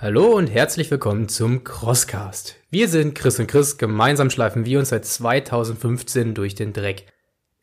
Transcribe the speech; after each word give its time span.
Hallo 0.00 0.36
und 0.36 0.46
herzlich 0.46 0.92
willkommen 0.92 1.28
zum 1.28 1.64
Crosscast. 1.64 2.54
Wir 2.70 2.86
sind 2.86 3.16
Chris 3.16 3.40
und 3.40 3.48
Chris, 3.48 3.78
gemeinsam 3.78 4.30
schleifen 4.30 4.64
wir 4.64 4.78
uns 4.78 4.90
seit 4.90 5.04
2015 5.04 6.34
durch 6.34 6.54
den 6.54 6.72
Dreck. 6.72 7.06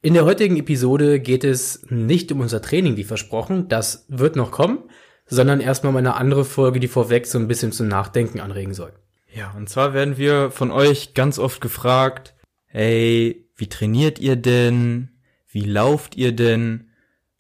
In 0.02 0.16
der 0.16 0.26
heutigen 0.26 0.58
Episode 0.58 1.22
geht 1.22 1.46
es 1.46 1.86
nicht 1.90 2.34
um 2.34 2.42
unser 2.42 2.62
Training, 2.62 2.98
wie 2.98 3.06
versprochen, 3.06 3.70
das 3.70 4.06
wird 4.10 4.36
noch 4.36 4.52
kommen, 4.52 4.80
sondern 5.26 5.62
erstmal 5.62 5.92
um 5.92 5.96
eine 5.96 6.16
andere 6.16 6.44
Folge, 6.44 6.82
die 6.82 6.90
vorweg 6.90 7.26
so 7.26 7.40
ein 7.40 7.48
bisschen 7.48 7.72
zum 7.72 7.88
Nachdenken 7.88 8.42
anregen 8.42 8.74
soll. 8.74 8.92
Ja, 9.34 9.54
und 9.56 9.70
zwar 9.70 9.94
werden 9.94 10.18
wir 10.18 10.52
von 10.52 10.72
euch 10.72 11.14
ganz 11.14 11.40
oft 11.40 11.62
gefragt, 11.62 12.36
hey, 12.66 13.48
wie 13.56 13.70
trainiert 13.70 14.20
ihr 14.20 14.36
denn? 14.36 15.10
Wie 15.48 15.64
lauft 15.64 16.18
ihr 16.18 16.34
denn? 16.34 16.90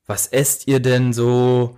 Was 0.05 0.27
esst 0.27 0.69
ihr 0.69 0.79
denn 0.79 1.11
so? 1.11 1.77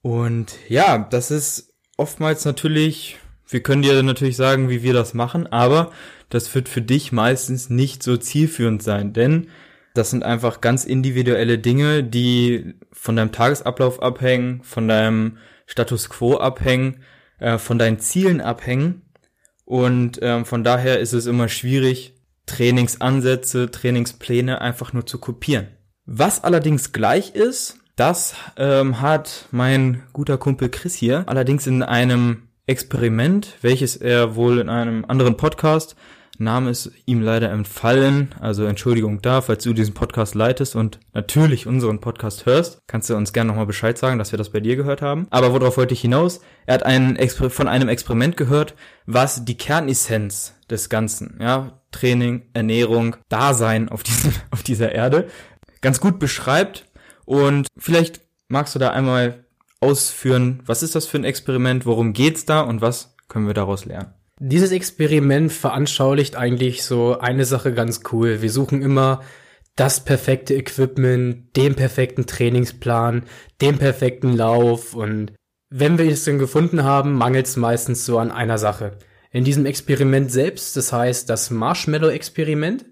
Und 0.00 0.54
ja, 0.70 0.96
das 0.96 1.30
ist 1.30 1.65
oftmals 1.96 2.44
natürlich, 2.44 3.18
wir 3.48 3.62
können 3.62 3.82
dir 3.82 4.02
natürlich 4.02 4.36
sagen, 4.36 4.68
wie 4.68 4.82
wir 4.82 4.92
das 4.92 5.14
machen, 5.14 5.46
aber 5.46 5.92
das 6.28 6.54
wird 6.54 6.68
für 6.68 6.82
dich 6.82 7.12
meistens 7.12 7.70
nicht 7.70 8.02
so 8.02 8.16
zielführend 8.16 8.82
sein, 8.82 9.12
denn 9.12 9.48
das 9.94 10.10
sind 10.10 10.24
einfach 10.24 10.60
ganz 10.60 10.84
individuelle 10.84 11.58
Dinge, 11.58 12.04
die 12.04 12.74
von 12.92 13.16
deinem 13.16 13.32
Tagesablauf 13.32 14.02
abhängen, 14.02 14.62
von 14.62 14.88
deinem 14.88 15.38
Status 15.66 16.10
quo 16.10 16.36
abhängen, 16.36 17.02
äh, 17.38 17.56
von 17.58 17.78
deinen 17.78 17.98
Zielen 17.98 18.40
abhängen. 18.40 19.02
Und 19.64 20.18
ähm, 20.20 20.44
von 20.44 20.64
daher 20.64 21.00
ist 21.00 21.14
es 21.14 21.26
immer 21.26 21.48
schwierig, 21.48 22.14
Trainingsansätze, 22.44 23.70
Trainingspläne 23.70 24.60
einfach 24.60 24.92
nur 24.92 25.06
zu 25.06 25.18
kopieren. 25.18 25.68
Was 26.04 26.44
allerdings 26.44 26.92
gleich 26.92 27.34
ist, 27.34 27.78
das 27.96 28.34
ähm, 28.56 29.00
hat 29.00 29.46
mein 29.50 30.02
guter 30.12 30.38
Kumpel 30.38 30.68
Chris 30.68 30.94
hier 30.94 31.24
allerdings 31.26 31.66
in 31.66 31.82
einem 31.82 32.48
Experiment, 32.66 33.54
welches 33.62 33.96
er 33.96 34.36
wohl 34.36 34.58
in 34.58 34.68
einem 34.68 35.04
anderen 35.06 35.36
Podcast, 35.36 35.96
Name 36.38 36.70
ist 36.70 36.90
ihm 37.06 37.22
leider 37.22 37.50
entfallen, 37.50 38.34
also 38.40 38.64
Entschuldigung 38.64 39.22
da, 39.22 39.40
falls 39.40 39.64
du 39.64 39.72
diesen 39.72 39.94
Podcast 39.94 40.34
leitest 40.34 40.76
und 40.76 40.98
natürlich 41.14 41.66
unseren 41.66 42.00
Podcast 42.00 42.46
hörst, 42.46 42.78
kannst 42.86 43.08
du 43.08 43.16
uns 43.16 43.32
gerne 43.32 43.48
nochmal 43.48 43.66
Bescheid 43.66 43.96
sagen, 43.96 44.18
dass 44.18 44.32
wir 44.32 44.36
das 44.36 44.50
bei 44.50 44.60
dir 44.60 44.76
gehört 44.76 45.02
haben. 45.02 45.26
Aber 45.30 45.52
worauf 45.52 45.76
wollte 45.76 45.94
ich 45.94 46.00
hinaus? 46.00 46.40
Er 46.66 46.74
hat 46.74 46.82
einen 46.82 47.16
Exper 47.16 47.50
von 47.50 47.68
einem 47.68 47.88
Experiment 47.88 48.36
gehört, 48.36 48.74
was 49.06 49.44
die 49.44 49.56
Kernessenz 49.56 50.54
des 50.68 50.88
Ganzen, 50.88 51.38
ja, 51.40 51.80
Training, 51.90 52.42
Ernährung, 52.52 53.16
Dasein 53.28 53.88
auf, 53.88 54.02
diesem, 54.02 54.32
auf 54.50 54.62
dieser 54.62 54.92
Erde 54.92 55.28
ganz 55.80 56.00
gut 56.00 56.18
beschreibt 56.18 56.85
und 57.26 57.68
vielleicht 57.76 58.22
magst 58.48 58.74
du 58.74 58.78
da 58.78 58.90
einmal 58.90 59.44
ausführen, 59.80 60.62
was 60.64 60.82
ist 60.82 60.94
das 60.94 61.06
für 61.06 61.18
ein 61.18 61.24
Experiment, 61.24 61.84
worum 61.84 62.12
geht's 62.12 62.46
da 62.46 62.62
und 62.62 62.80
was 62.80 63.14
können 63.28 63.46
wir 63.46 63.54
daraus 63.54 63.84
lernen? 63.84 64.14
Dieses 64.40 64.70
Experiment 64.70 65.52
veranschaulicht 65.52 66.36
eigentlich 66.36 66.82
so 66.84 67.18
eine 67.18 67.44
Sache 67.44 67.72
ganz 67.72 68.02
cool. 68.12 68.42
Wir 68.42 68.50
suchen 68.50 68.82
immer 68.82 69.22
das 69.76 70.04
perfekte 70.04 70.54
Equipment, 70.54 71.54
den 71.56 71.74
perfekten 71.74 72.26
Trainingsplan, 72.26 73.24
den 73.60 73.78
perfekten 73.78 74.34
Lauf 74.34 74.94
und 74.94 75.32
wenn 75.68 75.98
wir 75.98 76.06
es 76.06 76.24
denn 76.24 76.38
gefunden 76.38 76.84
haben, 76.84 77.14
mangelt 77.14 77.46
es 77.46 77.56
meistens 77.56 78.06
so 78.06 78.18
an 78.18 78.30
einer 78.30 78.56
Sache. 78.56 78.98
In 79.32 79.44
diesem 79.44 79.66
Experiment 79.66 80.30
selbst, 80.30 80.76
das 80.76 80.92
heißt 80.92 81.28
das 81.28 81.50
Marshmallow-Experiment, 81.50 82.86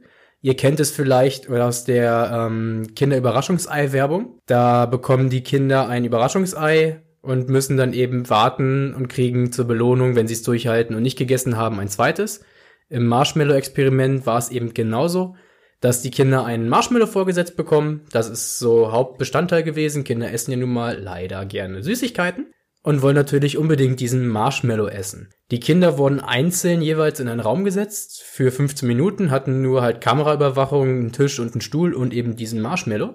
Ihr 0.44 0.56
kennt 0.56 0.78
es 0.78 0.90
vielleicht 0.90 1.48
aus 1.48 1.86
der 1.86 2.30
ähm, 2.30 2.88
Kinderüberraschungsei-Werbung. 2.94 4.40
Da 4.44 4.84
bekommen 4.84 5.30
die 5.30 5.42
Kinder 5.42 5.88
ein 5.88 6.04
Überraschungsei 6.04 7.00
und 7.22 7.48
müssen 7.48 7.78
dann 7.78 7.94
eben 7.94 8.28
warten 8.28 8.92
und 8.92 9.08
kriegen 9.08 9.52
zur 9.52 9.64
Belohnung, 9.64 10.16
wenn 10.16 10.28
sie 10.28 10.34
es 10.34 10.42
durchhalten 10.42 10.94
und 10.94 11.02
nicht 11.02 11.16
gegessen 11.16 11.56
haben, 11.56 11.80
ein 11.80 11.88
zweites. 11.88 12.44
Im 12.90 13.06
Marshmallow-Experiment 13.06 14.26
war 14.26 14.36
es 14.36 14.50
eben 14.50 14.74
genauso, 14.74 15.34
dass 15.80 16.02
die 16.02 16.10
Kinder 16.10 16.44
einen 16.44 16.68
Marshmallow 16.68 17.06
vorgesetzt 17.06 17.56
bekommen. 17.56 18.02
Das 18.12 18.28
ist 18.28 18.58
so 18.58 18.92
Hauptbestandteil 18.92 19.62
gewesen. 19.62 20.04
Kinder 20.04 20.30
essen 20.30 20.50
ja 20.50 20.58
nun 20.58 20.74
mal 20.74 20.98
leider 21.00 21.46
gerne 21.46 21.82
Süßigkeiten 21.82 22.53
und 22.84 23.00
wollen 23.00 23.16
natürlich 23.16 23.56
unbedingt 23.56 23.98
diesen 23.98 24.28
Marshmallow 24.28 24.88
essen. 24.88 25.30
Die 25.50 25.58
Kinder 25.58 25.96
wurden 25.96 26.20
einzeln 26.20 26.82
jeweils 26.82 27.18
in 27.18 27.28
einen 27.28 27.40
Raum 27.40 27.64
gesetzt 27.64 28.22
für 28.22 28.52
15 28.52 28.86
Minuten, 28.86 29.30
hatten 29.30 29.62
nur 29.62 29.80
halt 29.80 30.02
Kameraüberwachung, 30.02 30.88
einen 30.88 31.12
Tisch 31.12 31.40
und 31.40 31.54
einen 31.54 31.62
Stuhl 31.62 31.94
und 31.94 32.12
eben 32.12 32.36
diesen 32.36 32.60
Marshmallow. 32.60 33.14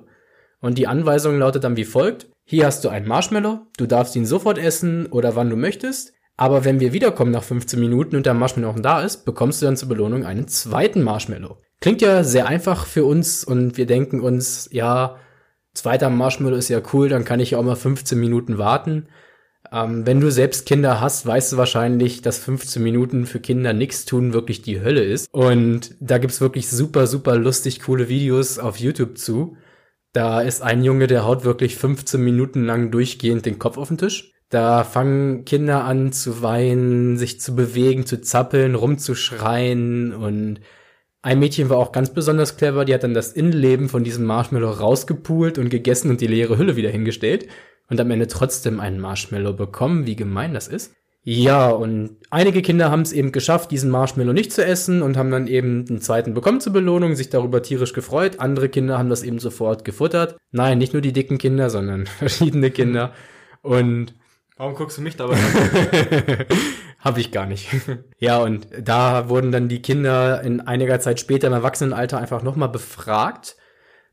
Und 0.60 0.80
die 0.80 0.88
Anweisung 0.88 1.38
lautet 1.38 1.64
dann 1.64 1.78
wie 1.78 1.86
folgt. 1.86 2.32
Hier 2.46 2.66
hast 2.66 2.84
du 2.84 2.90
einen 2.90 3.08
Marshmallow, 3.08 3.68
du 3.78 3.86
darfst 3.86 4.16
ihn 4.16 4.26
sofort 4.26 4.58
essen 4.58 5.06
oder 5.06 5.36
wann 5.36 5.52
du 5.52 5.56
möchtest. 5.56 6.14
Aber 6.36 6.66
wenn 6.66 6.80
wir 6.80 6.92
wiederkommen 6.92 7.32
nach 7.32 7.44
15 7.44 7.80
Minuten 7.80 8.16
und 8.16 8.26
der 8.26 8.34
Marshmallow 8.34 8.74
noch 8.74 8.80
da 8.80 9.04
ist, 9.04 9.24
bekommst 9.24 9.62
du 9.62 9.68
dann 9.68 9.78
zur 9.78 9.90
Belohnung 9.90 10.26
einen 10.26 10.48
zweiten 10.48 11.04
Marshmallow. 11.04 11.62
Klingt 11.80 12.02
ja 12.02 12.24
sehr 12.24 12.48
einfach 12.48 12.88
für 12.88 13.06
uns 13.06 13.44
und 13.44 13.78
wir 13.78 13.86
denken 13.86 14.20
uns, 14.20 14.68
ja, 14.72 15.18
zweiter 15.76 16.10
Marshmallow 16.10 16.56
ist 16.56 16.70
ja 16.70 16.82
cool, 16.92 17.08
dann 17.08 17.24
kann 17.24 17.40
ich 17.40 17.52
ja 17.52 17.60
auch 17.60 17.64
mal 17.64 17.76
15 17.76 18.20
Minuten 18.20 18.58
warten. 18.58 19.10
Ähm, 19.72 20.06
wenn 20.06 20.20
du 20.20 20.32
selbst 20.32 20.66
Kinder 20.66 21.00
hast, 21.00 21.26
weißt 21.26 21.54
du 21.54 21.58
wahrscheinlich, 21.58 22.22
dass 22.22 22.40
15 22.40 22.82
Minuten 22.82 23.26
für 23.26 23.40
Kinder 23.40 23.74
nichts 23.74 24.06
tun 24.06 24.34
wirklich 24.34 24.62
die 24.62 24.82
Hölle 24.82 25.04
ist. 25.04 25.32
Und 25.34 25.96
da 26.00 26.18
gibt's 26.18 26.42
wirklich 26.42 26.70
super, 26.70 27.08
super 27.08 27.36
lustig 27.38 27.82
coole 27.82 28.10
Videos 28.10 28.58
auf 28.58 28.78
YouTube 28.78 29.18
zu. 29.18 29.58
Da 30.12 30.42
ist 30.42 30.64
ein 30.64 30.84
Junge, 30.84 31.06
der 31.06 31.26
haut 31.26 31.44
wirklich 31.44 31.76
15 31.76 32.24
Minuten 32.24 32.66
lang 32.66 32.90
durchgehend 32.90 33.46
den 33.46 33.60
Kopf 33.60 33.78
auf 33.78 33.90
den 33.90 34.00
Tisch. 34.00 34.34
Da 34.50 34.84
fangen 34.84 35.46
Kinder 35.46 35.84
an 35.84 36.12
zu 36.12 36.42
weinen, 36.42 37.18
sich 37.18 37.40
zu 37.40 37.56
bewegen, 37.56 38.08
zu 38.08 38.20
zappeln, 38.20 38.74
rumzuschreien 38.74 40.14
und 40.14 40.62
ein 41.22 41.38
Mädchen 41.38 41.70
war 41.70 41.78
auch 41.78 41.92
ganz 41.92 42.14
besonders 42.14 42.58
clever, 42.58 42.86
die 42.86 42.94
hat 42.94 43.04
dann 43.04 43.14
das 43.14 43.34
Innenleben 43.34 43.90
von 43.90 44.06
diesem 44.06 44.26
Marshmallow 44.26 44.72
rausgepult 44.72 45.58
und 45.58 45.70
gegessen 45.70 46.10
und 46.10 46.22
die 46.22 46.28
leere 46.28 46.58
Hülle 46.58 46.78
wieder 46.78 46.90
hingestellt 46.90 47.48
und 47.90 48.00
am 48.00 48.12
Ende 48.12 48.28
trotzdem 48.28 48.80
einen 48.80 49.00
Marshmallow 49.00 49.54
bekommen, 49.54 50.06
wie 50.06 50.16
gemein 50.16 50.54
das 50.54 50.68
ist. 50.68 50.94
Ja, 51.24 51.70
und 51.70 52.18
einige 52.30 52.62
Kinder 52.62 52.90
haben 52.90 53.02
es 53.02 53.12
eben 53.12 53.32
geschafft, 53.32 53.72
diesen 53.72 53.92
Marshmallow 53.92 54.32
nicht 54.32 54.54
zu 54.54 54.66
essen 54.66 55.02
und 55.02 55.18
haben 55.18 55.32
dann 55.32 55.48
eben 55.48 55.86
einen 55.88 56.02
zweiten 56.02 56.34
bekommen 56.34 56.62
zur 56.62 56.74
Belohnung, 56.74 57.16
sich 57.16 57.30
darüber 57.30 57.62
tierisch 57.62 57.94
gefreut. 57.94 58.40
Andere 58.40 58.70
Kinder 58.70 58.98
haben 58.98 59.10
das 59.10 59.24
eben 59.24 59.40
sofort 59.40 59.84
gefuttert. 59.84 60.38
Nein, 60.52 60.78
nicht 60.78 60.94
nur 60.94 61.02
die 61.02 61.14
dicken 61.14 61.38
Kinder, 61.38 61.70
sondern 61.70 62.06
verschiedene 62.08 62.72
Kinder. 62.72 63.14
Und 63.62 64.16
Warum 64.56 64.76
guckst 64.76 64.98
du 64.98 65.02
mich 65.02 65.16
dabei 65.16 65.36
an? 65.36 66.46
Hab 67.00 67.18
ich 67.18 67.32
gar 67.32 67.46
nicht. 67.46 67.70
ja, 68.18 68.40
und 68.40 68.68
da 68.82 69.30
wurden 69.30 69.52
dann 69.52 69.70
die 69.70 69.82
Kinder 69.82 70.42
in 70.42 70.62
einiger 70.62 71.00
Zeit 71.00 71.20
später 71.20 71.48
im 71.48 71.54
Erwachsenenalter 71.54 72.18
einfach 72.18 72.44
nochmal 72.44 72.70
befragt 72.70 73.56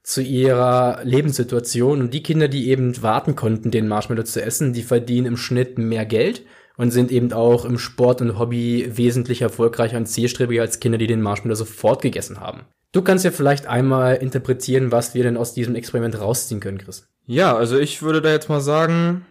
zu 0.06 0.22
ihrer 0.22 1.00
Lebenssituation. 1.02 2.00
Und 2.00 2.14
die 2.14 2.22
Kinder, 2.22 2.46
die 2.46 2.70
eben 2.70 3.02
warten 3.02 3.34
konnten, 3.34 3.72
den 3.72 3.88
Marshmallow 3.88 4.22
zu 4.22 4.40
essen, 4.40 4.72
die 4.72 4.84
verdienen 4.84 5.26
im 5.26 5.36
Schnitt 5.36 5.78
mehr 5.78 6.06
Geld 6.06 6.42
und 6.76 6.92
sind 6.92 7.10
eben 7.10 7.32
auch 7.32 7.64
im 7.64 7.76
Sport 7.76 8.20
und 8.20 8.38
Hobby 8.38 8.88
wesentlich 8.96 9.42
erfolgreicher 9.42 9.96
und 9.96 10.06
zielstrebiger 10.06 10.62
als 10.62 10.78
Kinder, 10.78 10.96
die 10.96 11.08
den 11.08 11.22
Marshmallow 11.22 11.56
sofort 11.56 12.02
gegessen 12.02 12.40
haben. 12.40 12.60
Du 12.92 13.02
kannst 13.02 13.24
ja 13.24 13.32
vielleicht 13.32 13.66
einmal 13.66 14.14
interpretieren, 14.14 14.92
was 14.92 15.14
wir 15.14 15.24
denn 15.24 15.36
aus 15.36 15.54
diesem 15.54 15.74
Experiment 15.74 16.20
rausziehen 16.20 16.60
können, 16.60 16.78
Chris. 16.78 17.08
Ja, 17.26 17.56
also 17.56 17.76
ich 17.76 18.00
würde 18.00 18.22
da 18.22 18.30
jetzt 18.30 18.48
mal 18.48 18.60
sagen, 18.60 19.26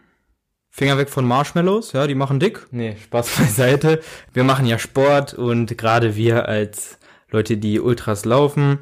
Finger 0.70 0.98
weg 0.98 1.10
von 1.10 1.26
Marshmallows, 1.26 1.94
ja, 1.94 2.06
die 2.06 2.16
machen 2.16 2.42
dick. 2.42 2.68
Nee, 2.72 2.98
Spaß 3.02 3.30
beiseite. 3.38 4.02
Wir 4.34 4.44
machen 4.44 4.66
ja 4.66 4.78
Sport 4.78 5.36
und 5.36 5.78
gerade 5.78 6.18
wir 6.18 6.50
als 6.50 7.00
Leute, 7.32 7.56
die 7.56 7.80
Ultras 7.80 8.26
laufen, 8.26 8.80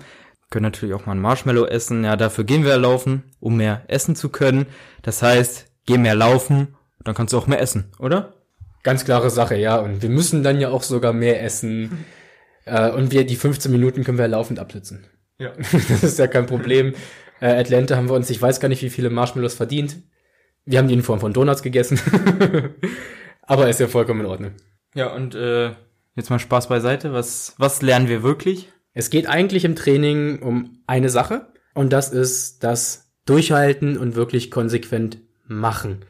können 0.53 0.63
natürlich 0.63 0.93
auch 0.93 1.07
mal 1.07 1.13
ein 1.13 1.19
Marshmallow 1.19 1.65
essen. 1.65 2.03
Ja, 2.03 2.15
dafür 2.15 2.43
gehen 2.43 2.63
wir 2.63 2.77
laufen, 2.77 3.23
um 3.39 3.57
mehr 3.57 3.81
essen 3.87 4.15
zu 4.15 4.29
können. 4.29 4.67
Das 5.01 5.23
heißt, 5.23 5.65
geh 5.87 5.97
mehr 5.97 6.13
laufen, 6.13 6.75
dann 7.03 7.15
kannst 7.15 7.33
du 7.33 7.39
auch 7.39 7.47
mehr 7.47 7.59
essen, 7.59 7.91
oder? 7.97 8.35
Ganz 8.83 9.03
klare 9.03 9.31
Sache, 9.31 9.55
ja. 9.55 9.77
Und 9.77 10.03
wir 10.03 10.09
müssen 10.09 10.43
dann 10.43 10.59
ja 10.59 10.69
auch 10.69 10.83
sogar 10.83 11.11
mehr 11.11 11.41
essen. 11.41 12.05
äh, 12.65 12.91
und 12.91 13.11
wir, 13.11 13.25
die 13.25 13.35
15 13.35 13.71
Minuten 13.71 14.03
können 14.03 14.19
wir 14.19 14.27
laufend 14.27 14.59
absitzen. 14.59 15.07
Ja. 15.39 15.53
das 15.89 16.03
ist 16.03 16.19
ja 16.19 16.27
kein 16.27 16.45
Problem. 16.45 16.93
Äh, 17.41 17.59
Atlanta 17.59 17.95
haben 17.95 18.07
wir 18.07 18.15
uns, 18.15 18.29
ich 18.29 18.41
weiß 18.41 18.59
gar 18.59 18.69
nicht, 18.69 18.83
wie 18.83 18.91
viele 18.91 19.09
Marshmallows 19.09 19.55
verdient. 19.55 19.97
Wir 20.65 20.77
haben 20.77 20.87
die 20.87 20.93
in 20.93 21.01
Form 21.01 21.19
von 21.19 21.33
Donuts 21.33 21.63
gegessen. 21.63 21.99
Aber 23.41 23.69
ist 23.69 23.79
ja 23.79 23.87
vollkommen 23.87 24.21
in 24.21 24.27
Ordnung. 24.27 24.51
Ja, 24.93 25.13
und 25.13 25.33
äh, 25.33 25.71
jetzt 26.15 26.29
mal 26.29 26.37
Spaß 26.37 26.69
beiseite. 26.69 27.11
Was, 27.11 27.55
was 27.57 27.81
lernen 27.81 28.07
wir 28.07 28.21
wirklich? 28.21 28.69
Es 28.93 29.09
geht 29.09 29.27
eigentlich 29.27 29.65
im 29.65 29.75
Training 29.75 30.39
um 30.39 30.79
eine 30.85 31.09
Sache 31.09 31.47
und 31.73 31.91
das 31.91 32.11
ist 32.11 32.63
das 32.63 33.11
Durchhalten 33.25 33.97
und 33.97 34.15
wirklich 34.15 34.51
konsequent 34.51 35.17
machen. 35.47 36.05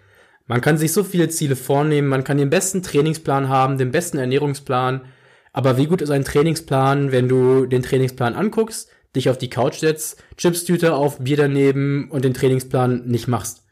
Man 0.48 0.60
kann 0.60 0.78
sich 0.78 0.92
so 0.92 1.04
viele 1.04 1.30
Ziele 1.30 1.56
vornehmen, 1.56 2.10
man 2.10 2.26
kann 2.26 2.38
den 2.38 2.50
besten 2.50 2.84
Trainingsplan 2.84 3.48
haben, 3.48 3.78
den 3.78 3.92
besten 3.92 4.18
Ernährungsplan, 4.18 5.06
aber 5.54 5.78
wie 5.78 5.86
gut 5.86 6.02
ist 6.02 6.10
ein 6.10 6.26
Trainingsplan, 6.26 7.12
wenn 7.12 7.30
du 7.30 7.66
den 7.66 7.84
Trainingsplan 7.84 8.36
anguckst, 8.36 8.90
dich 9.16 9.30
auf 9.30 9.38
die 9.38 9.50
Couch 9.50 9.80
setzt, 9.80 10.22
Chipstüte 10.36 10.94
auf, 10.94 11.20
Bier 11.20 11.38
daneben 11.38 12.10
und 12.10 12.26
den 12.26 12.34
Trainingsplan 12.34 13.06
nicht 13.06 13.28
machst? 13.28 13.64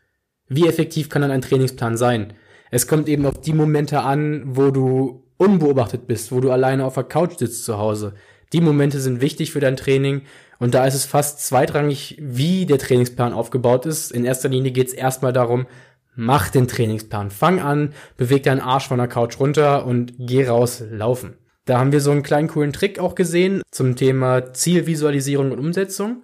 Wie 0.47 0.67
effektiv 0.67 1.09
kann 1.09 1.23
dann 1.23 1.31
ein 1.31 1.41
Trainingsplan 1.41 1.97
sein? 1.97 2.33
Es 2.69 2.87
kommt 2.87 3.09
eben 3.09 3.25
auf 3.25 3.41
die 3.41 3.53
Momente 3.53 4.01
an, 4.01 4.43
wo 4.45 4.71
du 4.71 5.25
unbeobachtet 5.37 6.07
bist, 6.07 6.31
wo 6.31 6.39
du 6.39 6.51
alleine 6.51 6.85
auf 6.85 6.93
der 6.93 7.03
Couch 7.03 7.37
sitzt 7.37 7.65
zu 7.65 7.77
Hause. 7.77 8.13
Die 8.53 8.61
Momente 8.61 8.99
sind 8.99 9.21
wichtig 9.21 9.51
für 9.51 9.59
dein 9.59 9.77
Training 9.77 10.23
und 10.59 10.73
da 10.73 10.85
ist 10.85 10.95
es 10.95 11.05
fast 11.05 11.45
zweitrangig, 11.45 12.17
wie 12.19 12.65
der 12.65 12.77
Trainingsplan 12.77 13.33
aufgebaut 13.33 13.85
ist. 13.85 14.11
In 14.11 14.25
erster 14.25 14.49
Linie 14.49 14.71
geht 14.71 14.87
es 14.87 14.93
erstmal 14.93 15.33
darum, 15.33 15.67
mach 16.15 16.49
den 16.49 16.67
Trainingsplan. 16.67 17.31
Fang 17.31 17.59
an, 17.59 17.93
beweg 18.17 18.43
deinen 18.43 18.59
Arsch 18.59 18.87
von 18.87 18.97
der 18.97 19.07
Couch 19.07 19.39
runter 19.39 19.85
und 19.85 20.13
geh 20.19 20.47
raus 20.47 20.83
laufen. 20.89 21.37
Da 21.65 21.79
haben 21.79 21.91
wir 21.91 22.01
so 22.01 22.11
einen 22.11 22.23
kleinen 22.23 22.47
coolen 22.47 22.73
Trick 22.73 22.99
auch 22.99 23.15
gesehen 23.15 23.61
zum 23.71 23.95
Thema 23.95 24.53
Zielvisualisierung 24.53 25.51
und 25.51 25.59
Umsetzung. 25.59 26.23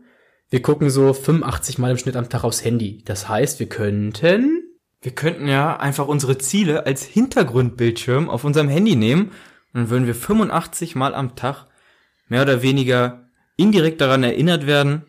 Wir 0.49 0.61
gucken 0.61 0.89
so 0.89 1.13
85 1.13 1.77
Mal 1.77 1.91
im 1.91 1.97
Schnitt 1.97 2.15
am 2.15 2.29
Tag 2.29 2.43
aufs 2.43 2.63
Handy. 2.63 3.03
Das 3.05 3.29
heißt, 3.29 3.59
wir 3.59 3.69
könnten 3.69 4.63
wir 5.01 5.11
könnten 5.11 5.47
ja 5.47 5.77
einfach 5.77 6.07
unsere 6.07 6.37
Ziele 6.39 6.85
als 6.85 7.03
Hintergrundbildschirm 7.03 8.29
auf 8.29 8.43
unserem 8.43 8.67
Handy 8.67 8.95
nehmen 8.95 9.31
und 9.73 9.89
würden 9.89 10.07
wir 10.07 10.15
85 10.15 10.95
Mal 10.95 11.13
am 11.13 11.35
Tag 11.35 11.67
mehr 12.29 12.41
oder 12.41 12.61
weniger 12.61 13.29
indirekt 13.55 14.01
daran 14.01 14.23
erinnert 14.23 14.67
werden, 14.67 15.03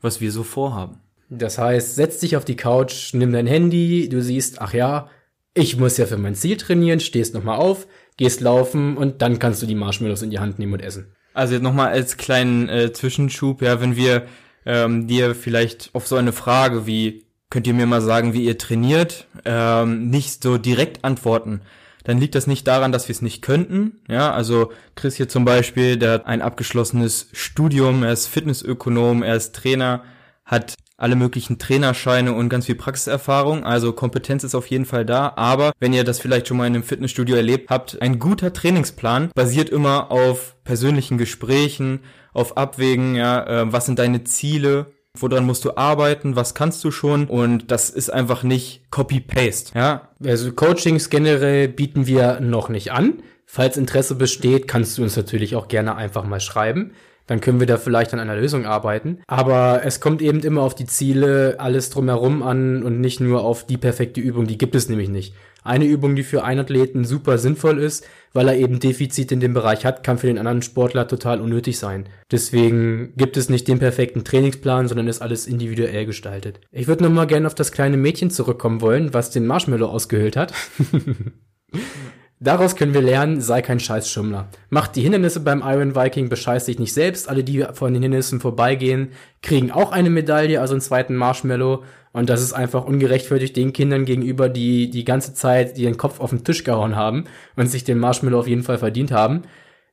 was 0.00 0.20
wir 0.20 0.32
so 0.32 0.42
vorhaben. 0.42 1.00
Das 1.30 1.58
heißt, 1.58 1.94
setz 1.94 2.18
dich 2.18 2.36
auf 2.36 2.44
die 2.44 2.56
Couch, 2.56 3.12
nimm 3.12 3.32
dein 3.32 3.46
Handy, 3.46 4.08
du 4.08 4.22
siehst, 4.22 4.60
ach 4.60 4.72
ja, 4.72 5.10
ich 5.54 5.76
muss 5.76 5.96
ja 5.96 6.06
für 6.06 6.16
mein 6.16 6.34
Ziel 6.34 6.56
trainieren, 6.56 7.00
stehst 7.00 7.34
nochmal 7.34 7.58
auf, 7.58 7.86
gehst 8.16 8.40
laufen 8.40 8.96
und 8.96 9.20
dann 9.20 9.38
kannst 9.38 9.60
du 9.62 9.66
die 9.66 9.74
Marshmallows 9.74 10.22
in 10.22 10.30
die 10.30 10.38
Hand 10.38 10.58
nehmen 10.58 10.72
und 10.72 10.82
essen. 10.82 11.14
Also 11.34 11.54
jetzt 11.54 11.62
nochmal 11.62 11.88
als 11.88 12.16
kleinen 12.16 12.68
äh, 12.68 12.92
Zwischenschub, 12.92 13.62
ja, 13.62 13.80
wenn 13.80 13.96
wir 13.96 14.26
ähm, 14.64 15.06
dir 15.06 15.34
vielleicht 15.34 15.90
auf 15.92 16.06
so 16.06 16.16
eine 16.16 16.32
Frage 16.32 16.86
wie 16.86 17.28
könnt 17.50 17.66
ihr 17.66 17.74
mir 17.74 17.86
mal 17.86 18.00
sagen, 18.00 18.34
wie 18.34 18.44
ihr 18.44 18.58
trainiert, 18.58 19.26
ähm, 19.44 20.10
nicht 20.10 20.42
so 20.42 20.58
direkt 20.58 21.04
antworten, 21.04 21.62
dann 22.08 22.16
liegt 22.16 22.34
das 22.34 22.46
nicht 22.46 22.66
daran, 22.66 22.90
dass 22.90 23.06
wir 23.06 23.12
es 23.12 23.20
nicht 23.20 23.42
könnten. 23.42 24.00
Ja, 24.08 24.32
also 24.32 24.72
Chris 24.94 25.16
hier 25.16 25.28
zum 25.28 25.44
Beispiel, 25.44 25.98
der 25.98 26.12
hat 26.12 26.26
ein 26.26 26.40
abgeschlossenes 26.40 27.28
Studium, 27.34 28.02
er 28.02 28.14
ist 28.14 28.28
Fitnessökonom, 28.28 29.22
er 29.22 29.36
ist 29.36 29.54
Trainer, 29.54 30.04
hat 30.46 30.72
alle 30.96 31.16
möglichen 31.16 31.58
Trainerscheine 31.58 32.32
und 32.32 32.48
ganz 32.48 32.64
viel 32.64 32.76
Praxiserfahrung. 32.76 33.62
Also 33.62 33.92
Kompetenz 33.92 34.42
ist 34.42 34.54
auf 34.54 34.68
jeden 34.68 34.86
Fall 34.86 35.04
da. 35.04 35.34
Aber 35.36 35.72
wenn 35.80 35.92
ihr 35.92 36.02
das 36.02 36.18
vielleicht 36.18 36.48
schon 36.48 36.56
mal 36.56 36.66
in 36.66 36.76
einem 36.76 36.82
Fitnessstudio 36.82 37.36
erlebt 37.36 37.68
habt, 37.68 38.00
ein 38.00 38.18
guter 38.18 38.54
Trainingsplan 38.54 39.30
basiert 39.34 39.68
immer 39.68 40.10
auf 40.10 40.56
persönlichen 40.64 41.18
Gesprächen, 41.18 42.00
auf 42.32 42.56
Abwägen, 42.56 43.16
ja, 43.16 43.46
äh, 43.46 43.70
was 43.70 43.84
sind 43.84 43.98
deine 43.98 44.24
Ziele, 44.24 44.94
woran 45.20 45.46
musst 45.46 45.64
du 45.64 45.76
arbeiten, 45.76 46.36
was 46.36 46.54
kannst 46.54 46.82
du 46.84 46.90
schon 46.90 47.26
und 47.26 47.70
das 47.70 47.90
ist 47.90 48.10
einfach 48.10 48.42
nicht 48.42 48.82
Copy-Paste, 48.90 49.78
ja. 49.78 50.08
Also 50.24 50.52
Coachings 50.52 51.10
generell 51.10 51.68
bieten 51.68 52.06
wir 52.06 52.40
noch 52.40 52.68
nicht 52.68 52.92
an. 52.92 53.22
Falls 53.46 53.76
Interesse 53.76 54.14
besteht, 54.14 54.68
kannst 54.68 54.98
du 54.98 55.02
uns 55.02 55.16
natürlich 55.16 55.56
auch 55.56 55.68
gerne 55.68 55.96
einfach 55.96 56.24
mal 56.24 56.40
schreiben. 56.40 56.92
Dann 57.28 57.40
können 57.40 57.60
wir 57.60 57.66
da 57.66 57.76
vielleicht 57.76 58.12
an 58.12 58.20
einer 58.20 58.34
Lösung 58.34 58.66
arbeiten. 58.66 59.18
Aber 59.28 59.82
es 59.84 60.00
kommt 60.00 60.20
eben 60.20 60.40
immer 60.40 60.62
auf 60.62 60.74
die 60.74 60.86
Ziele, 60.86 61.56
alles 61.58 61.90
drumherum 61.90 62.42
an 62.42 62.82
und 62.82 63.00
nicht 63.00 63.20
nur 63.20 63.44
auf 63.44 63.64
die 63.64 63.76
perfekte 63.76 64.20
Übung. 64.20 64.46
Die 64.46 64.58
gibt 64.58 64.74
es 64.74 64.88
nämlich 64.88 65.10
nicht. 65.10 65.34
Eine 65.62 65.84
Übung, 65.84 66.16
die 66.16 66.22
für 66.22 66.44
einen 66.44 66.60
Athleten 66.60 67.04
super 67.04 67.36
sinnvoll 67.36 67.78
ist, 67.78 68.06
weil 68.32 68.48
er 68.48 68.56
eben 68.56 68.80
Defizit 68.80 69.30
in 69.30 69.40
dem 69.40 69.52
Bereich 69.52 69.84
hat, 69.84 70.02
kann 70.02 70.16
für 70.16 70.26
den 70.26 70.38
anderen 70.38 70.62
Sportler 70.62 71.06
total 71.06 71.42
unnötig 71.42 71.78
sein. 71.78 72.08
Deswegen 72.30 73.12
gibt 73.16 73.36
es 73.36 73.50
nicht 73.50 73.68
den 73.68 73.78
perfekten 73.78 74.24
Trainingsplan, 74.24 74.88
sondern 74.88 75.08
ist 75.08 75.20
alles 75.20 75.46
individuell 75.46 76.06
gestaltet. 76.06 76.60
Ich 76.72 76.86
würde 76.86 77.04
nochmal 77.04 77.26
gerne 77.26 77.46
auf 77.46 77.54
das 77.54 77.72
kleine 77.72 77.98
Mädchen 77.98 78.30
zurückkommen 78.30 78.80
wollen, 78.80 79.12
was 79.12 79.30
den 79.30 79.46
Marshmallow 79.46 79.88
ausgehöhlt 79.88 80.36
hat. 80.36 80.54
Daraus 82.40 82.76
können 82.76 82.94
wir 82.94 83.02
lernen, 83.02 83.40
sei 83.40 83.62
kein 83.62 83.80
Scheißschummler. 83.80 84.48
Mach 84.70 84.86
die 84.86 85.00
Hindernisse 85.00 85.40
beim 85.40 85.60
Iron 85.64 85.96
Viking, 85.96 86.28
bescheiß 86.28 86.66
dich 86.66 86.78
nicht 86.78 86.92
selbst. 86.92 87.28
Alle, 87.28 87.42
die 87.42 87.66
von 87.72 87.92
den 87.92 88.02
Hindernissen 88.02 88.38
vorbeigehen, 88.38 89.08
kriegen 89.42 89.72
auch 89.72 89.90
eine 89.90 90.08
Medaille, 90.08 90.60
also 90.60 90.74
einen 90.74 90.80
zweiten 90.80 91.16
Marshmallow. 91.16 91.82
Und 92.12 92.30
das 92.30 92.40
ist 92.40 92.52
einfach 92.52 92.84
ungerechtfertigt 92.84 93.56
den 93.56 93.72
Kindern 93.72 94.04
gegenüber, 94.04 94.48
die 94.48 94.88
die 94.88 95.04
ganze 95.04 95.34
Zeit 95.34 95.78
ihren 95.78 95.96
Kopf 95.96 96.20
auf 96.20 96.30
den 96.30 96.44
Tisch 96.44 96.62
gehauen 96.62 96.94
haben 96.94 97.24
und 97.56 97.66
sich 97.66 97.82
den 97.82 97.98
Marshmallow 97.98 98.38
auf 98.38 98.48
jeden 98.48 98.62
Fall 98.62 98.78
verdient 98.78 99.10
haben. 99.10 99.42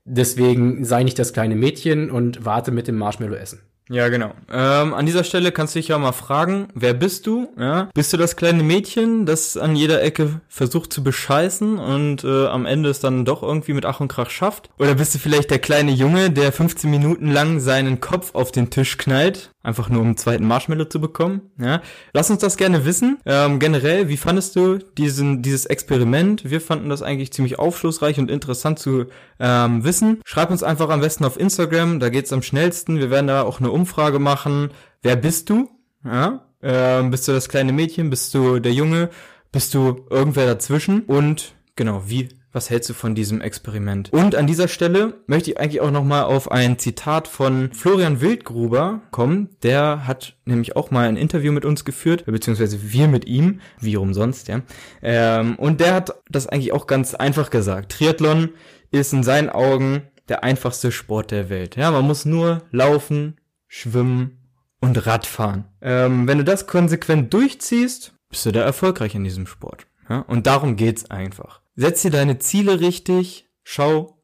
Deswegen 0.05 0.85
sei 0.85 1.03
nicht 1.03 1.17
das 1.17 1.33
kleine 1.33 1.55
Mädchen 1.55 2.11
und 2.11 2.45
warte 2.45 2.71
mit 2.71 2.87
dem 2.87 2.97
Marshmallow 2.97 3.35
essen. 3.35 3.61
Ja, 3.89 4.09
genau. 4.09 4.31
Ähm, 4.51 4.93
an 4.95 5.05
dieser 5.05 5.23
Stelle 5.23 5.51
kannst 5.51 5.75
du 5.75 5.79
dich 5.79 5.89
ja 5.89 5.97
mal 5.99 6.11
fragen, 6.11 6.69
wer 6.73 6.93
bist 6.93 7.27
du? 7.27 7.49
Ja? 7.57 7.89
Bist 7.93 8.11
du 8.13 8.17
das 8.17 8.35
kleine 8.35 8.63
Mädchen, 8.63 9.27
das 9.27 9.57
an 9.57 9.75
jeder 9.75 10.01
Ecke 10.01 10.41
versucht 10.47 10.91
zu 10.91 11.03
bescheißen 11.03 11.77
und 11.77 12.23
äh, 12.23 12.47
am 12.47 12.65
Ende 12.65 12.89
es 12.89 12.99
dann 12.99 13.25
doch 13.25 13.43
irgendwie 13.43 13.73
mit 13.73 13.85
Ach 13.85 13.99
und 13.99 14.07
Krach 14.07 14.31
schafft? 14.31 14.71
Oder 14.79 14.95
bist 14.95 15.13
du 15.13 15.19
vielleicht 15.19 15.51
der 15.51 15.59
kleine 15.59 15.91
Junge, 15.91 16.31
der 16.31 16.51
15 16.51 16.89
Minuten 16.89 17.31
lang 17.31 17.59
seinen 17.59 17.99
Kopf 17.99 18.33
auf 18.33 18.51
den 18.51 18.71
Tisch 18.71 18.97
knallt, 18.97 19.51
einfach 19.65 19.89
nur 19.89 20.01
um 20.01 20.07
einen 20.07 20.17
zweiten 20.17 20.45
Marshmallow 20.45 20.85
zu 20.85 21.01
bekommen? 21.01 21.51
Ja? 21.59 21.81
Lass 22.13 22.29
uns 22.29 22.39
das 22.39 22.57
gerne 22.57 22.85
wissen. 22.85 23.17
Ähm, 23.25 23.59
generell, 23.59 24.07
wie 24.07 24.17
fandest 24.17 24.55
du 24.55 24.77
diesen, 24.77 25.41
dieses 25.41 25.65
Experiment? 25.65 26.49
Wir 26.49 26.61
fanden 26.61 26.89
das 26.89 27.01
eigentlich 27.01 27.33
ziemlich 27.33 27.59
aufschlussreich 27.59 28.19
und 28.19 28.31
interessant 28.31 28.79
zu 28.79 29.05
ähm, 29.39 29.83
wissen. 29.83 30.21
Schreib 30.25 30.51
uns 30.51 30.63
einfach 30.63 30.89
am 30.89 31.01
besten 31.01 31.25
auf 31.25 31.39
Instagram, 31.39 31.99
da 31.99 32.09
geht's 32.09 32.31
am 32.31 32.41
schnellsten. 32.41 32.99
Wir 32.99 33.09
werden 33.09 33.27
da 33.27 33.41
auch 33.41 33.59
eine 33.59 33.71
Umfrage 33.71 34.19
machen. 34.19 34.69
Wer 35.01 35.15
bist 35.15 35.49
du? 35.49 35.69
Ja? 36.03 36.45
Ähm, 36.61 37.11
bist 37.11 37.27
du 37.27 37.31
das 37.31 37.49
kleine 37.49 37.73
Mädchen? 37.73 38.09
Bist 38.09 38.33
du 38.33 38.59
der 38.59 38.73
Junge? 38.73 39.09
Bist 39.51 39.73
du 39.73 40.05
irgendwer 40.09 40.45
dazwischen? 40.45 41.01
Und 41.01 41.55
genau, 41.75 42.03
wie 42.07 42.29
was 42.55 42.69
hältst 42.69 42.89
du 42.89 42.93
von 42.93 43.15
diesem 43.15 43.41
Experiment? 43.41 44.11
Und 44.13 44.33
an 44.33 44.47
dieser 44.47 44.69
Stelle 44.69 45.15
möchte 45.27 45.51
ich 45.51 45.59
eigentlich 45.59 45.81
auch 45.81 45.91
nochmal 45.91 46.23
auf 46.23 46.49
ein 46.49 46.79
Zitat 46.79 47.27
von 47.27 47.71
Florian 47.73 48.21
Wildgruber 48.21 49.01
kommen. 49.11 49.49
Der 49.61 50.07
hat 50.07 50.37
nämlich 50.45 50.77
auch 50.77 50.89
mal 50.89 51.07
ein 51.07 51.17
Interview 51.17 51.51
mit 51.51 51.65
uns 51.65 51.83
geführt, 51.83 52.25
beziehungsweise 52.25 52.93
wir 52.93 53.09
mit 53.09 53.25
ihm, 53.25 53.59
wie 53.81 53.97
umsonst, 53.97 54.47
ja. 54.47 54.61
Ähm, 55.01 55.57
und 55.57 55.81
der 55.81 55.93
hat 55.93 56.15
das 56.29 56.47
eigentlich 56.47 56.71
auch 56.71 56.87
ganz 56.87 57.13
einfach 57.13 57.49
gesagt. 57.49 57.91
Triathlon 57.91 58.49
ist 58.89 59.11
in 59.11 59.23
seinen 59.23 59.49
Augen 59.49 60.03
der 60.29 60.45
einfachste 60.45 60.93
Sport 60.93 61.31
der 61.31 61.49
Welt. 61.49 61.75
Ja, 61.75 61.91
man 61.91 62.07
muss 62.07 62.23
nur 62.23 62.63
laufen, 62.71 63.35
schwimmen 63.67 64.37
und 64.79 65.05
Radfahren. 65.05 65.65
Ähm, 65.81 66.25
wenn 66.25 66.37
du 66.37 66.45
das 66.45 66.67
konsequent 66.67 67.33
durchziehst, 67.33 68.13
bist 68.29 68.45
du 68.45 68.53
da 68.53 68.61
erfolgreich 68.61 69.13
in 69.13 69.25
diesem 69.25 69.45
Sport. 69.45 69.87
Ja? 70.09 70.19
Und 70.19 70.47
darum 70.47 70.77
geht's 70.77 71.11
einfach. 71.11 71.64
Setz 71.75 72.03
dir 72.03 72.11
deine 72.11 72.39
Ziele 72.39 72.79
richtig, 72.79 73.49
schau, 73.63 74.21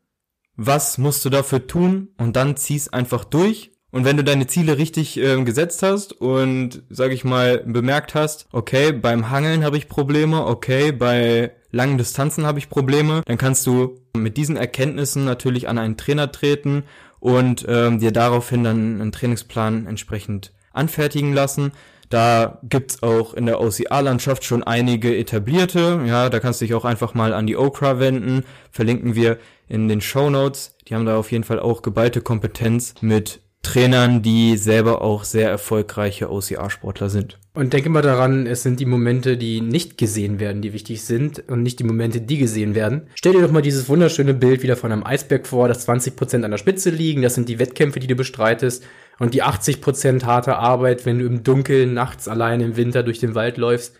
was 0.55 0.98
musst 0.98 1.25
du 1.25 1.29
dafür 1.29 1.67
tun 1.67 2.10
und 2.17 2.36
dann 2.36 2.55
zieh's 2.55 2.89
einfach 2.89 3.25
durch. 3.25 3.72
Und 3.91 4.05
wenn 4.05 4.15
du 4.15 4.24
deine 4.24 4.48
Ziele 4.48 4.77
richtig 4.77 5.17
äh, 5.17 5.43
gesetzt 5.43 5.84
hast 5.84 6.13
und, 6.13 6.84
sag 6.89 7.12
ich 7.12 7.25
mal, 7.25 7.58
bemerkt 7.65 8.15
hast, 8.15 8.48
okay, 8.53 8.93
beim 8.93 9.29
Hangeln 9.29 9.65
habe 9.65 9.77
ich 9.77 9.89
Probleme, 9.89 10.46
okay, 10.46 10.93
bei 10.93 11.51
langen 11.72 11.98
Distanzen 11.98 12.46
habe 12.46 12.60
ich 12.60 12.70
Probleme, 12.70 13.22
dann 13.25 13.38
kannst 13.38 13.67
du 13.67 14.00
mit 14.15 14.38
diesen 14.38 14.55
Erkenntnissen 14.55 15.25
natürlich 15.25 15.67
an 15.67 15.77
einen 15.77 15.98
Trainer 15.98 16.31
treten 16.31 16.84
und 17.20 17.65
ähm, 17.67 18.00
dir 18.00 18.13
daraufhin 18.13 18.63
dann 18.63 19.01
einen 19.01 19.12
Trainingsplan 19.12 19.88
entsprechend 19.88 20.53
anfertigen 20.72 21.34
lassen. 21.34 21.74
Da 22.12 22.60
gibt's 22.63 23.01
auch 23.03 23.34
in 23.34 23.46
der 23.46 23.62
OCR-Landschaft 23.62 24.44
schon 24.44 24.63
einige 24.63 25.18
etablierte. 25.18 26.01
Ja, 26.06 26.30
da 26.30 26.41
kannst 26.41 26.60
du 26.60 26.65
dich 26.65 26.75
auch 26.75 26.84
einfach 26.84 27.13
mal 27.13 27.34
an 27.34 27.48
die 27.48 27.56
Okra 27.56 28.00
wenden. 28.00 28.44
Verlinken 28.70 29.15
wir 29.15 29.38
in 29.70 29.88
den 29.88 30.01
Show 30.01 30.30
Notes. 30.30 30.75
Die 30.88 30.94
haben 30.94 31.06
da 31.06 31.18
auf 31.18 31.32
jeden 31.32 31.46
Fall 31.46 31.60
auch 31.60 31.82
geballte 31.82 32.20
Kompetenz 32.20 32.96
mit 33.00 33.39
Trainern, 33.63 34.22
die 34.22 34.58
selber 34.58 35.01
auch 35.01 35.24
sehr 35.24 35.50
erfolgreiche 35.50 36.30
OCR-Sportler 36.30 37.10
sind. 37.10 37.38
Und 37.53 37.72
denke 37.72 37.89
mal 37.89 38.01
daran, 38.01 38.46
es 38.46 38.63
sind 38.63 38.80
die 38.80 38.86
Momente, 38.86 39.38
die 39.38 39.62
nicht 39.62 39.98
gesehen 39.98 40.39
werden, 40.39 40.62
die 40.62 40.74
wichtig 40.74 41.03
sind 41.03 41.48
und 41.48 41.63
nicht 41.63 41.80
die 41.80 41.84
Momente, 41.86 42.20
die 42.20 42.39
gesehen 42.39 42.75
werden. 42.75 43.03
Stell 43.15 43.34
dir 43.34 43.41
doch 43.41 43.51
mal 43.51 43.62
dieses 43.62 43.88
wunderschöne 43.88 44.34
Bild 44.34 44.63
wieder 44.63 44.75
von 44.75 44.91
einem 44.91 45.06
Eisberg 45.06 45.48
vor, 45.48 45.68
dass 45.68 45.86
20 45.86 46.15
Prozent 46.15 46.44
an 46.44 46.51
der 46.51 46.58
Spitze 46.58 46.89
liegen, 46.89 47.22
das 47.22 47.36
sind 47.36 47.48
die 47.48 47.60
Wettkämpfe, 47.60 48.00
die 48.00 48.08
du 48.08 48.15
bestreitest 48.15 48.84
und 49.22 49.36
die 49.36 49.44
80% 49.44 50.25
harte 50.25 50.56
Arbeit, 50.58 51.06
wenn 51.06 51.20
du 51.20 51.28
im 51.28 51.44
Dunkeln 51.44 51.94
nachts 51.94 52.28
allein 52.28 52.60
im 52.60 52.75
Winter 52.75 53.04
durch 53.04 53.20
den 53.20 53.36
Wald 53.36 53.58
läufst, 53.58 53.96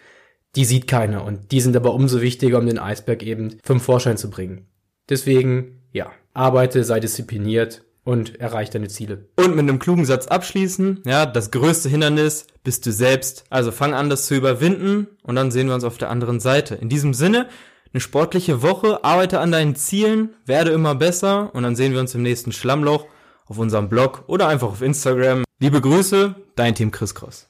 die 0.56 0.66
sieht 0.66 0.88
keiner. 0.88 1.24
Und 1.24 1.52
die 1.52 1.62
sind 1.62 1.76
aber 1.76 1.94
umso 1.94 2.22
wichtiger, 2.22 2.58
um 2.58 2.66
den 2.66 2.80
Eisberg 2.80 3.22
eben 3.22 3.58
zum 3.62 3.80
Vorschein 3.80 4.18
zu 4.18 4.32
bringen. 4.32 4.66
Deswegen, 5.10 5.84
ja, 5.92 6.12
arbeite, 6.34 6.84
sei 6.84 7.00
diszipliniert 7.00 7.84
und 8.04 8.40
erreich 8.40 8.72
deine 8.72 8.88
Ziele. 8.88 9.26
Und 9.36 9.52
mit 9.56 9.60
einem 9.60 9.78
klugen 9.78 10.06
Satz 10.06 10.26
abschließen, 10.26 11.04
ja, 11.06 11.28
das 11.28 11.52
größte 11.52 11.88
Hindernis 11.88 12.48
bist 12.64 12.88
du 12.88 12.92
selbst. 12.92 13.44
Also 13.52 13.72
fang 13.72 13.94
an, 13.94 14.10
das 14.10 14.26
zu 14.26 14.34
überwinden 14.34 15.06
und 15.22 15.36
dann 15.36 15.52
sehen 15.52 15.68
wir 15.68 15.76
uns 15.76 15.84
auf 15.84 16.00
der 16.00 16.10
anderen 16.10 16.40
Seite. 16.40 16.74
In 16.74 16.90
diesem 16.90 17.14
Sinne, 17.14 17.48
eine 17.94 18.02
sportliche 18.02 18.64
Woche, 18.64 19.04
arbeite 19.04 19.40
an 19.40 19.52
deinen 19.52 19.76
Zielen, 19.76 20.30
werde 20.48 20.72
immer 20.72 20.96
besser 20.96 21.54
und 21.54 21.62
dann 21.62 21.76
sehen 21.76 21.94
wir 21.94 22.00
uns 22.00 22.16
im 22.16 22.24
nächsten 22.24 22.52
Schlammloch 22.52 23.06
auf 23.52 23.60
unserem 23.60 23.90
Blog 23.90 24.24
oder 24.28 24.48
einfach 24.48 24.70
auf 24.70 24.82
Instagram. 24.82 25.44
Liebe 25.60 25.82
Grüße, 25.82 26.36
dein 26.56 26.74
Team 26.74 26.90
Chris 26.90 27.14
Cross. 27.14 27.48